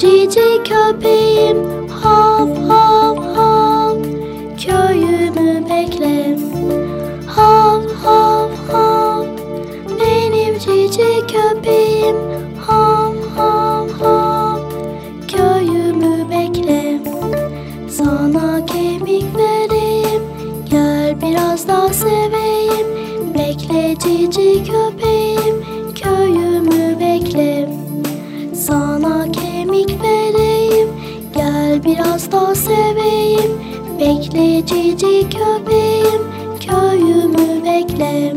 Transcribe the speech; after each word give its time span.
cici 0.00 0.62
köpeğim 0.64 1.88
Hav 1.88 2.48
hav 2.68 3.16
hav 3.34 3.96
Köyümü 4.66 5.64
bekle. 5.70 6.38
Hav 7.26 7.82
hav 8.04 8.50
hav 8.72 9.24
Benim 10.00 10.58
cici 10.58 11.26
köpeğim 11.26 12.16
Hav 12.66 13.14
hav 13.36 13.88
hav 13.88 14.58
Köyümü 15.28 16.30
bekle. 16.30 17.00
Sana 17.90 18.66
kemik 18.66 19.24
vereyim 19.36 20.22
Gel 20.70 21.20
biraz 21.22 21.68
daha 21.68 21.88
seveyim 21.88 22.39
seveyim 32.60 33.52
Bekle 34.00 34.66
cici 34.66 35.26
köpeğim 35.30 36.22
Köyümü 36.66 37.64
bekle 37.64 38.34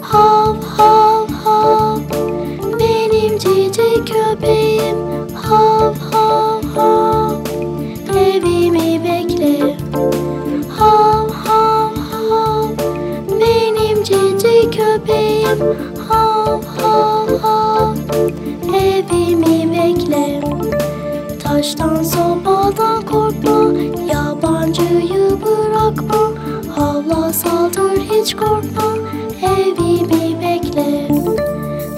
Hav 0.00 0.56
hav 0.76 1.28
hav 1.44 1.98
Benim 2.80 3.38
cici 3.38 4.04
köpeğim. 4.04 4.96
Hav 5.34 5.94
hav 6.12 6.62
hav 6.74 7.36
Evimi 8.16 9.04
bekle 9.04 9.76
Hav 10.78 11.28
hav 11.28 11.96
hav 12.10 12.68
Benim 13.40 14.04
cici 14.04 14.70
köpeğim. 14.70 15.58
Hav 16.08 16.62
hav 16.78 17.28
hav 17.42 17.94
Evimi 18.74 19.72
bekle 19.72 20.40
Taştan 21.42 22.02
sopadan 22.02 22.53
hiç 28.64 28.76
korkma 28.76 28.94
Evimi 29.42 30.40
bekle. 30.40 31.08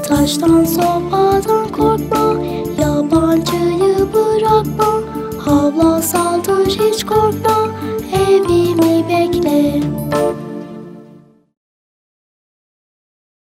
Taştan 0.08 0.64
sopadan 0.64 1.68
korkma 1.72 2.42
Yabancıyı 2.80 3.96
bırakma. 4.14 5.02
Havla 5.38 6.02
saldır 6.02 6.66
hiç 6.66 7.06
korkma 7.06 7.68